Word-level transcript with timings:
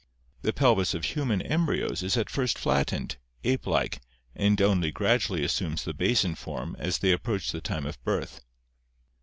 The 0.41 0.51
pelvis 0.51 0.95
of 0.95 1.05
human 1.05 1.43
embryos 1.43 2.01
is 2.01 2.17
at 2.17 2.27
first 2.31 2.57
flattened, 2.57 3.17
ape 3.43 3.67
like, 3.67 4.01
and 4.35 4.59
only 4.59 4.91
gradually 4.91 5.43
assumes 5.43 5.83
the 5.83 5.93
basin 5.93 6.33
form 6.33 6.75
as 6.79 6.97
they 6.97 7.13
ap 7.13 7.21
proach 7.21 7.51
the 7.51 7.61
time 7.61 7.85
of 7.85 8.03
birth. 8.03 8.41